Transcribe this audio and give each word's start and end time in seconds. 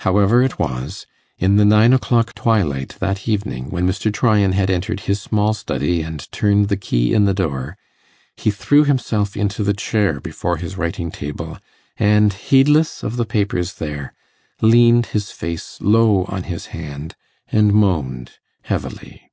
However 0.00 0.42
it 0.42 0.58
was, 0.58 1.06
in 1.38 1.56
the 1.56 1.64
nine 1.64 1.94
o'clock 1.94 2.34
twilight 2.34 2.96
that 3.00 3.26
evening, 3.26 3.70
when 3.70 3.88
Mr. 3.88 4.12
Tryan 4.12 4.52
had 4.52 4.68
entered 4.68 5.00
his 5.08 5.22
small 5.22 5.54
study 5.54 6.02
and 6.02 6.30
turned 6.30 6.68
the 6.68 6.76
key 6.76 7.14
in 7.14 7.24
the 7.24 7.32
door, 7.32 7.78
he 8.36 8.50
threw 8.50 8.84
himself 8.84 9.34
into 9.34 9.64
the 9.64 9.72
chair 9.72 10.20
before 10.20 10.58
his 10.58 10.76
writing 10.76 11.10
table, 11.10 11.56
and, 11.98 12.34
heedless 12.34 13.02
of 13.02 13.16
the 13.16 13.24
papers 13.24 13.72
there, 13.76 14.12
leaned 14.60 15.06
his 15.16 15.30
face 15.30 15.78
low 15.80 16.24
on 16.26 16.42
his 16.42 16.66
hand, 16.76 17.16
and 17.50 17.72
moaned 17.72 18.32
heavily. 18.64 19.30